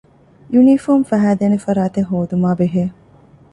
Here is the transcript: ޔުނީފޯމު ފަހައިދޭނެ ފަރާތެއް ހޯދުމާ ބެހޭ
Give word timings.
ޔުނީފޯމު 0.55 1.03
ފަހައިދޭނެ 1.09 1.57
ފަރާތެއް 1.65 2.09
ހޯދުމާ 2.11 2.49
ބެހޭ 2.59 2.83